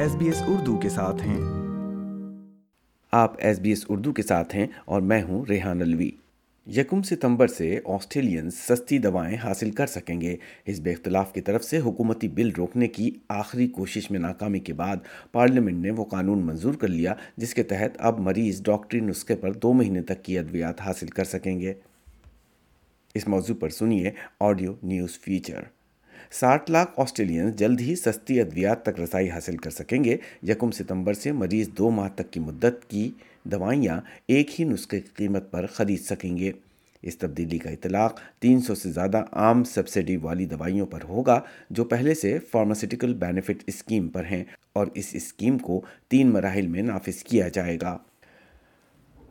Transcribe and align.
S 0.00 0.14
B 0.18 0.26
S 0.26 0.40
Urdu 0.48 0.74
کے 0.82 0.88
ساتھ 0.90 1.20
ہیں 1.26 1.38
آپ 3.16 3.34
ایس 3.46 3.58
بی 3.62 3.68
ایس 3.70 3.84
اردو 3.90 4.12
کے 4.12 4.22
ساتھ 4.22 4.54
ہیں 4.56 4.66
اور 4.94 5.00
میں 5.10 5.20
ہوں 5.28 5.44
ریحان 5.48 5.82
الوی 5.82 6.10
یکم 6.76 7.02
ستمبر 7.10 7.46
سے 7.58 7.68
آسٹریلین 7.94 8.50
سستی 8.56 8.98
دوائیں 9.04 9.36
حاصل 9.42 9.70
کر 9.80 9.86
سکیں 9.92 10.20
گے 10.20 10.34
اس 10.72 10.80
بے 10.84 10.92
اختلاف 10.92 11.32
کی 11.34 11.40
طرف 11.50 11.64
سے 11.64 11.78
حکومتی 11.84 12.28
بل 12.40 12.50
روکنے 12.56 12.88
کی 12.98 13.10
آخری 13.38 13.66
کوشش 13.78 14.10
میں 14.10 14.20
ناکامی 14.20 14.60
کے 14.66 14.72
بعد 14.82 15.06
پارلیمنٹ 15.32 15.82
نے 15.84 15.90
وہ 16.00 16.04
قانون 16.16 16.44
منظور 16.46 16.74
کر 16.80 16.88
لیا 16.88 17.14
جس 17.36 17.54
کے 17.54 17.62
تحت 17.74 18.00
اب 18.10 18.18
مریض 18.28 18.62
ڈاکٹری 18.66 19.00
نسخے 19.10 19.36
پر 19.44 19.52
دو 19.62 19.72
مہینے 19.82 20.02
تک 20.10 20.24
کی 20.24 20.38
ادویات 20.38 20.80
حاصل 20.86 21.08
کر 21.20 21.24
سکیں 21.36 21.58
گے 21.60 21.74
اس 23.20 23.28
موضوع 23.34 23.54
پر 23.60 23.68
سنیے 23.78 24.10
آڈیو 24.50 24.74
نیوز 24.82 25.18
فیچر 25.24 25.64
ساٹھ 26.40 26.70
لاکھ 26.70 27.00
آسٹریلینز 27.00 27.54
جلد 27.58 27.80
ہی 27.80 27.94
سستی 27.96 28.40
ادویات 28.40 28.82
تک 28.84 29.00
رسائی 29.00 29.30
حاصل 29.30 29.56
کر 29.62 29.70
سکیں 29.70 30.02
گے 30.04 30.16
یکم 30.48 30.70
ستمبر 30.78 31.14
سے 31.14 31.32
مریض 31.32 31.68
دو 31.78 31.90
ماہ 31.90 32.08
تک 32.16 32.30
کی 32.32 32.40
مدت 32.40 32.88
کی 32.90 33.10
دوائیاں 33.52 34.00
ایک 34.34 34.60
ہی 34.60 34.64
نسخے 34.68 35.00
کی 35.00 35.08
قیمت 35.16 35.50
پر 35.50 35.66
خرید 35.74 36.02
سکیں 36.04 36.36
گے 36.38 36.52
اس 37.08 37.18
تبدیلی 37.18 37.58
کا 37.58 37.70
اطلاق 37.70 38.20
تین 38.40 38.60
سو 38.66 38.74
سے 38.74 38.90
زیادہ 38.90 39.22
عام 39.40 39.64
سبسڈی 39.74 40.16
والی 40.22 40.44
دوائیوں 40.52 40.86
پر 40.90 41.02
ہوگا 41.08 41.40
جو 41.78 41.84
پہلے 41.88 42.14
سے 42.20 42.38
فارماسیٹیکل 42.52 43.12
بینیفٹ 43.24 43.62
اسکیم 43.68 44.08
پر 44.10 44.24
ہیں 44.30 44.42
اور 44.80 44.86
اس 45.02 45.08
اسکیم 45.14 45.58
کو 45.58 45.80
تین 46.10 46.32
مراحل 46.32 46.66
میں 46.66 46.82
نافذ 46.82 47.22
کیا 47.24 47.48
جائے 47.54 47.76
گا 47.82 47.96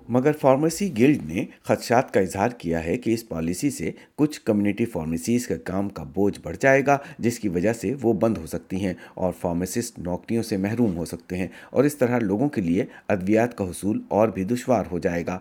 مگر 0.10 0.32
فارمیسی 0.40 0.90
گلڈ 0.98 1.22
نے 1.28 1.44
خدشات 1.68 2.12
کا 2.14 2.20
اظہار 2.20 2.50
کیا 2.58 2.84
ہے 2.86 2.96
کہ 2.98 3.14
اس 3.14 3.28
پالیسی 3.28 3.70
سے 3.72 3.92
کچھ 4.18 4.40
کمیونٹی 4.46 4.86
فارمیسیز 4.94 5.46
کا 5.48 5.56
کام 5.66 5.90
کا 6.00 6.04
بوجھ 6.16 6.40
بڑھ 6.44 6.56
جائے 6.62 6.82
گا 6.86 6.98
جس 7.20 7.40
کی 7.40 7.50
وجہ 7.50 7.74
سے 7.82 7.94
وہ 8.02 8.14
بند 8.22 8.38
ہو 8.38 8.46
سکتی 8.48 8.84
ہیں 8.86 8.94
اور 9.16 9.32
فارمیسسٹ 9.42 10.00
نوکریوں 10.08 10.44
سے 10.44 10.58
محروم 10.66 10.98
ہو 10.98 11.06
سکتے 11.12 11.38
ہیں 11.38 11.48
اور 11.72 11.84
اس 11.84 11.98
طرح 11.98 12.20
لوگوں 12.20 12.50
کے 12.56 12.62
لیے 12.62 12.86
ادویات 13.14 13.58
کا 13.58 13.64
حصول 13.70 14.02
اور 14.20 14.28
بھی 14.36 14.44
دشوار 14.54 14.86
ہو 14.92 15.00
جائے 15.08 15.26
گا 15.28 15.40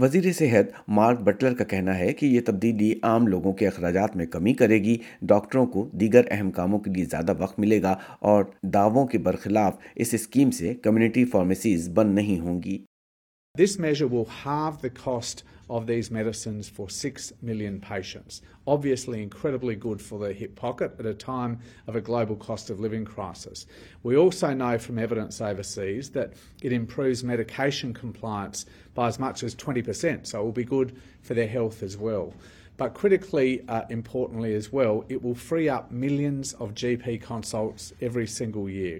وزیر 0.00 0.30
صحت 0.38 0.72
مارک 0.96 1.20
بٹلر 1.24 1.54
کا 1.58 1.64
کہنا 1.64 1.96
ہے 1.98 2.12
کہ 2.14 2.26
یہ 2.26 2.40
تبدیلی 2.46 2.92
عام 3.10 3.26
لوگوں 3.26 3.52
کے 3.60 3.66
اخراجات 3.68 4.16
میں 4.16 4.26
کمی 4.32 4.52
کرے 4.54 4.78
گی 4.84 4.96
ڈاکٹروں 5.32 5.64
کو 5.74 5.86
دیگر 6.00 6.24
اہم 6.30 6.50
کاموں 6.58 6.78
کے 6.78 6.90
لیے 6.94 7.04
زیادہ 7.10 7.32
وقت 7.38 7.58
ملے 7.60 7.80
گا 7.82 7.94
اور 8.32 8.44
دعووں 8.74 9.06
کے 9.12 9.18
برخلاف 9.28 9.76
اس 9.94 10.14
اسکیم 10.20 10.50
سے 10.58 10.74
کمیونٹی 10.84 11.24
فارمیسیز 11.32 11.88
بند 11.94 12.14
نہیں 12.14 12.40
ہوں 12.40 12.62
گی 12.64 12.78
س 13.64 13.78
major 13.80 14.04
win 14.12 14.22
half 14.44 14.74
the 14.82 14.88
cost 15.02 15.38
of 15.76 15.80
the 15.88 15.94
is 15.98 16.08
medicines 16.12 16.62
for 16.76 16.88
six 16.94 17.22
million 17.42 17.78
patients 17.88 18.40
absolutely 18.72 19.76
good 19.84 20.00
for 20.08 20.18
the 20.24 20.30
pocket 20.62 21.00
ر 21.00 21.02
turns 21.24 22.70
we 24.04 24.14
oh 24.22 24.28
sigh 24.40 24.52
knife 24.54 24.80
members 25.00 25.36
I 25.42 25.54
was 25.76 26.02
improves 26.14 27.16
medication 27.30 27.92
compliance 28.00 28.56
pass 28.94 29.20
marks 29.20 29.54
twenty 29.64 29.82
percent 29.86 30.20
so 30.32 30.50
be 30.56 30.64
good 30.72 30.88
for 31.26 31.34
the 31.36 31.46
health 31.54 31.76
as 31.84 31.94
well 32.00 32.28
بریڈلیز 32.84 34.64
well 34.74 34.96
we 35.52 35.68
are 35.68 35.78
millions 36.04 36.46
of 36.58 36.68
G 36.82 36.96
consults 37.28 37.54
out 37.54 37.74
every 38.02 38.26
single 38.38 38.64
یہ 38.68 38.92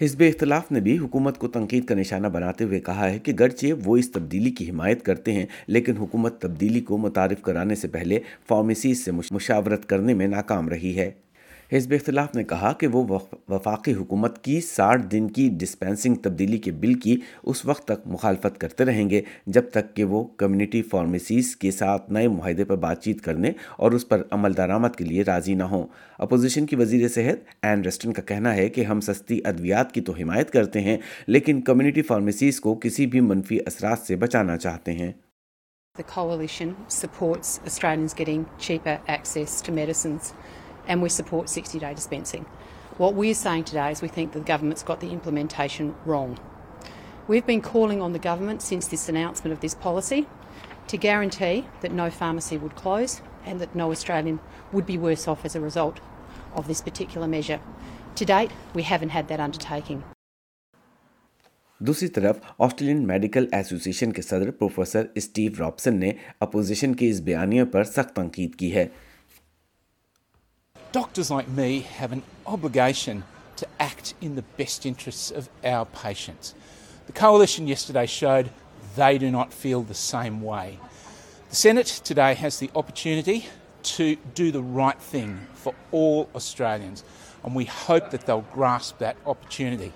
حزب 0.00 0.22
اختلاف 0.28 0.70
نے 0.72 0.80
بھی 0.80 0.96
حکومت 0.98 1.36
کو 1.38 1.48
تنقید 1.48 1.84
کا 1.88 1.94
نشانہ 1.94 2.26
بناتے 2.36 2.64
ہوئے 2.64 2.78
کہا 2.86 3.08
ہے 3.10 3.18
کہ 3.24 3.32
گرچہ 3.40 3.72
وہ 3.84 3.96
اس 3.96 4.10
تبدیلی 4.12 4.50
کی 4.60 4.68
حمایت 4.70 5.04
کرتے 5.04 5.32
ہیں 5.32 5.44
لیکن 5.66 5.96
حکومت 5.96 6.40
تبدیلی 6.42 6.80
کو 6.88 6.98
متعارف 6.98 7.42
کرانے 7.42 7.74
سے 7.84 7.88
پہلے 7.88 8.18
فارمیسیز 8.48 9.04
سے 9.04 9.10
مشاورت 9.32 9.88
کرنے 9.88 10.14
میں 10.22 10.26
ناکام 10.28 10.68
رہی 10.68 10.96
ہے 10.98 11.10
حزب 11.72 11.92
اختلاف 11.94 12.34
نے 12.36 12.42
کہا 12.44 12.72
کہ 12.80 12.86
وہ 12.92 13.04
وفاقی 13.48 13.92
حکومت 13.94 14.42
کی 14.44 14.60
ساٹھ 14.68 15.02
دن 15.12 15.28
کی 15.36 15.48
ڈسپینسنگ 15.60 16.14
تبدیلی 16.24 16.58
کے 16.66 16.72
بل 16.80 16.94
کی 17.04 17.16
اس 17.52 17.64
وقت 17.66 17.84
تک 17.88 18.06
مخالفت 18.14 18.58
کرتے 18.60 18.84
رہیں 18.84 19.08
گے 19.10 19.20
جب 19.56 19.68
تک 19.72 19.94
کہ 19.96 20.04
وہ 20.14 20.22
کمیونٹی 20.42 20.82
فارمیسیز 20.90 21.54
کے 21.60 21.70
ساتھ 21.70 22.10
نئے 22.12 22.28
معاہدے 22.36 22.64
پر 22.64 22.76
بات 22.84 23.02
چیت 23.04 23.20
کرنے 23.24 23.52
اور 23.78 23.92
اس 23.98 24.08
پر 24.08 24.22
عمل 24.38 24.56
درآمد 24.56 24.96
کے 24.96 25.04
لیے 25.04 25.24
راضی 25.26 25.54
نہ 25.54 25.64
ہوں 25.74 25.86
اپوزیشن 26.26 26.66
کی 26.66 26.76
وزیر 26.76 27.08
صحت 27.14 27.64
این 27.66 27.84
ریسٹن 27.84 28.12
کا 28.12 28.22
کہنا 28.32 28.54
ہے 28.56 28.68
کہ 28.74 28.84
ہم 28.84 29.00
سستی 29.10 29.40
ادویات 29.52 29.92
کی 29.92 30.00
تو 30.08 30.12
حمایت 30.20 30.50
کرتے 30.52 30.80
ہیں 30.80 30.96
لیکن 31.26 31.60
کمیونٹی 31.70 32.02
فارمیسیز 32.12 32.60
کو 32.60 32.74
کسی 32.82 33.06
بھی 33.14 33.20
منفی 33.30 33.58
اثرات 33.66 33.98
سے 34.06 34.16
بچانا 34.24 34.56
چاہتے 34.56 34.92
ہیں 34.92 35.12
and 40.88 41.02
we 41.02 41.08
support 41.08 41.48
60 41.50 41.78
day 41.84 41.94
dispensing. 41.94 42.44
What 42.98 43.14
we're 43.14 43.34
saying 43.34 43.64
today 43.64 43.90
is 43.92 44.02
we 44.02 44.08
think 44.08 44.32
the 44.32 44.40
government's 44.50 44.82
got 44.82 45.00
the 45.00 45.10
implementation 45.10 45.94
wrong. 46.06 46.38
We've 47.28 47.46
been 47.46 47.62
calling 47.68 48.02
on 48.02 48.12
the 48.12 48.18
government 48.28 48.62
since 48.62 48.86
this 48.86 49.08
announcement 49.08 49.52
of 49.52 49.60
this 49.60 49.74
policy 49.74 50.26
to 50.88 50.96
guarantee 50.96 51.66
that 51.80 51.92
no 51.92 52.10
pharmacy 52.10 52.58
would 52.58 52.76
close 52.76 53.20
and 53.46 53.60
that 53.60 53.74
no 53.74 53.90
Australian 53.90 54.38
would 54.72 54.86
be 54.86 54.98
worse 54.98 55.26
off 55.26 55.44
as 55.44 55.56
a 55.56 55.60
result 55.60 56.00
of 56.54 56.66
this 56.68 56.80
particular 56.80 57.26
measure. 57.26 57.60
To 58.16 58.24
date, 58.24 58.50
we 58.74 58.82
haven't 58.82 59.10
had 59.18 59.28
that 59.28 59.40
undertaking. 59.48 60.02
دوسری 61.80 62.08
طرف 62.08 62.36
Australian 62.64 63.06
medical 63.06 63.46
association 63.52 64.12
کے 64.12 64.22
صدر 64.22 64.50
professor 64.58 65.06
Steve 65.16 65.52
Robson 65.58 65.94
نے 66.00 66.10
opposition 66.46 66.94
کے 66.96 67.08
اس 67.10 67.20
بیانیوں 67.22 67.66
پر 67.72 67.84
سخت 67.84 68.14
تنقید 68.16 68.54
کی 68.58 68.74
ہے 68.74 68.86
Doctors 70.94 71.28
like 71.28 71.48
me 71.48 71.80
have 71.80 72.12
an 72.12 72.22
obligation 72.46 73.24
to 73.56 73.66
act 73.80 74.14
in 74.20 74.36
the 74.36 74.44
best 74.56 74.86
interests 74.86 75.32
of 75.32 75.48
our 75.64 75.84
patients. 75.84 76.54
The 77.08 77.12
Coalition 77.12 77.66
yesterday 77.66 78.06
showed 78.06 78.50
they 78.94 79.18
do 79.18 79.32
not 79.32 79.52
feel 79.52 79.82
the 79.82 79.92
same 79.92 80.40
way. 80.40 80.78
The 81.48 81.56
Senate 81.56 81.88
today 81.88 82.34
has 82.34 82.60
the 82.60 82.70
opportunity 82.76 83.46
to 83.82 84.14
do 84.36 84.52
the 84.52 84.62
right 84.62 85.02
thing 85.02 85.48
for 85.54 85.74
all 85.90 86.28
Australians, 86.32 87.02
and 87.42 87.56
we 87.56 87.64
hope 87.64 88.12
that 88.12 88.26
they'll 88.26 88.46
grasp 88.52 88.98
that 88.98 89.16
opportunity. 89.26 89.92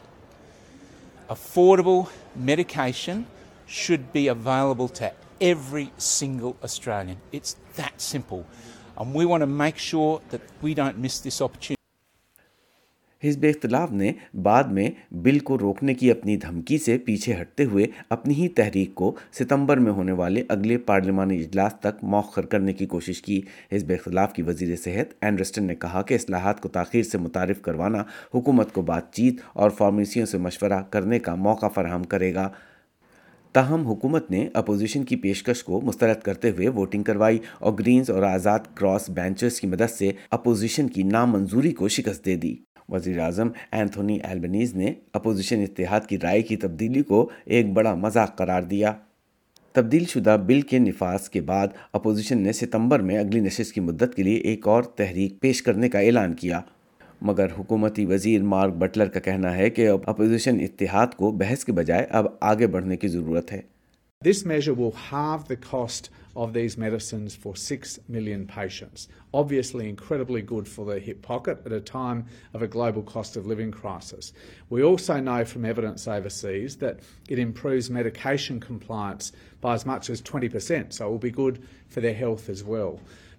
Affordable 1.30 2.08
medication 2.34 3.28
should 3.68 4.12
be 4.12 4.26
available 4.26 4.88
to 4.88 5.12
every 5.40 5.92
single 5.96 6.56
Australian. 6.60 7.18
It's 7.30 7.54
that 7.76 8.00
simple. 8.00 8.46
حزب 13.24 13.44
اختلاف 13.48 13.90
نے 13.92 14.12
بعد 14.42 14.64
میں 14.72 14.88
بل 15.22 15.38
کو 15.50 15.58
روکنے 15.58 15.94
کی 15.94 16.10
اپنی 16.10 16.36
دھمکی 16.44 16.78
سے 16.84 16.96
پیچھے 17.06 17.34
ہٹتے 17.40 17.64
ہوئے 17.72 17.86
اپنی 18.16 18.34
ہی 18.34 18.48
تحریک 18.56 18.94
کو 18.94 19.12
ستمبر 19.38 19.76
میں 19.84 19.92
ہونے 19.92 20.12
والے 20.22 20.42
اگلے 20.54 20.78
پارلیمانی 20.90 21.38
اجلاس 21.44 21.74
تک 21.82 22.02
مؤخر 22.02 22.46
کرنے 22.54 22.72
کی 22.80 22.86
کوشش 22.94 23.20
کی 23.22 23.40
حزب 23.72 23.92
اختلاف 23.98 24.32
کی 24.34 24.42
وزیر 24.46 24.74
صحت 24.84 25.12
اینڈرسٹن 25.24 25.64
نے 25.66 25.74
کہا 25.86 26.02
کہ 26.08 26.14
اصلاحات 26.14 26.60
کو 26.62 26.68
تاخیر 26.78 27.02
سے 27.12 27.18
متعارف 27.18 27.60
کروانا 27.62 28.02
حکومت 28.34 28.72
کو 28.72 28.82
بات 28.92 29.12
چیت 29.14 29.40
اور 29.54 29.70
فارمیسیوں 29.78 30.26
سے 30.34 30.38
مشورہ 30.48 30.82
کرنے 30.90 31.18
کا 31.28 31.34
موقع 31.48 31.68
فراہم 31.74 32.04
کرے 32.14 32.34
گا 32.34 32.48
تاہم 33.58 33.86
حکومت 33.86 34.30
نے 34.30 34.46
اپوزیشن 34.54 35.04
کی 35.04 35.16
پیشکش 35.22 35.62
کو 35.64 35.80
مسترد 35.84 36.20
کرتے 36.24 36.50
ہوئے 36.56 36.68
ووٹنگ 36.74 37.02
کروائی 37.02 37.38
اور 37.60 37.72
گرینز 37.78 38.10
اور 38.10 38.22
آزاد 38.22 38.66
کراس 38.74 39.08
بینچرز 39.14 39.58
کی 39.60 39.66
مدد 39.66 39.90
سے 39.90 40.10
اپوزیشن 40.36 40.88
کی 40.96 41.02
نامنظوری 41.02 41.72
کو 41.80 41.88
شکست 41.96 42.24
دے 42.26 42.36
دی 42.42 42.54
وزیر 42.92 43.18
اعظم 43.20 43.48
اینتھونی 43.78 44.18
ایلبنیز 44.28 44.74
نے 44.74 44.92
اپوزیشن 45.20 45.62
اتحاد 45.62 46.06
کی 46.08 46.18
رائے 46.22 46.42
کی 46.50 46.56
تبدیلی 46.66 47.02
کو 47.08 47.28
ایک 47.54 47.72
بڑا 47.74 47.94
مذاق 48.06 48.36
قرار 48.38 48.62
دیا 48.70 48.92
تبدیل 49.74 50.04
شدہ 50.12 50.36
بل 50.46 50.60
کے 50.70 50.78
نفاذ 50.88 51.28
کے 51.28 51.40
بعد 51.50 51.76
اپوزیشن 51.98 52.42
نے 52.42 52.52
ستمبر 52.60 53.00
میں 53.10 53.18
اگلی 53.18 53.40
نشست 53.48 53.74
کی 53.74 53.80
مدت 53.90 54.14
کے 54.16 54.22
لیے 54.22 54.36
ایک 54.52 54.68
اور 54.74 54.82
تحریک 54.98 55.40
پیش 55.40 55.62
کرنے 55.62 55.88
کا 55.88 55.98
اعلان 56.10 56.34
کیا 56.44 56.60
مگر 57.26 57.48
حکومتی 57.58 58.04
وزیر 58.06 58.42
مارک 58.52 58.74
بٹلر 58.78 59.08
کا 59.12 59.20
کہنا 59.20 59.54
ہے 59.56 59.68
کہ 59.78 59.88
اپوزیشن 59.88 60.60
اتحاد 60.64 61.14
کو 61.16 61.30
بحث 61.40 61.64
کے 61.64 61.72
بجائے 61.80 62.06
اب 62.18 62.26
آگے 62.52 62.66
بڑھنے 62.74 62.96
کی 62.96 63.08
ضرورت 63.08 63.52
ہے 63.52 63.60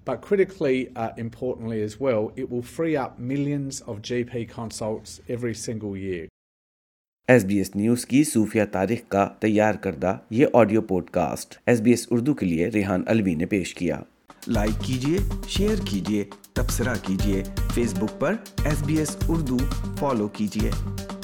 But 0.05 0.21
critically 0.21 0.89
uh, 0.95 1.11
importantly 1.17 1.81
as 1.81 1.99
well, 1.99 2.31
it 2.35 2.49
will 2.49 2.61
free 2.61 2.95
up 2.95 3.19
millions 3.19 3.81
of 3.81 4.01
GP 4.01 4.49
consults 4.49 5.19
every 5.29 5.53
single 5.65 5.97
year. 6.05 6.27
S 7.31 7.43
B 7.45 7.57
S 7.57 7.69
news 7.75 8.05
کی 8.11 8.23
صوفیہ 8.31 8.63
تاریخ 8.71 8.99
کا 9.09 9.27
تیار 9.39 9.73
کردہ 9.81 10.15
یہ 10.37 10.45
audio 10.61 10.81
podcast 11.13 11.55
S 11.69 11.81
B 11.85 11.89
S 11.89 12.05
Urdu 12.11 12.33
کے 12.39 12.45
لیے 12.45 12.67
ریحان 12.73 13.03
الوی 13.13 13.33
نے 13.41 13.45
پیش 13.51 13.73
کیا 13.81 13.99
لائک 14.47 14.81
کیجیے 14.85 15.17
شیئر 15.57 15.85
کیجیے 15.91 16.23
تبصرہ 16.53 16.95
کیجیے 17.03 17.43
فیس 17.75 17.93
بک 17.99 18.19
پر 18.19 18.35
S 18.65 18.83
B 18.87 18.97
S 18.99 19.15
Urdu 19.27 19.57
follow 19.99 20.27
کیجیے 20.39 21.17